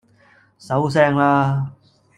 [0.57, 1.71] 收聲啦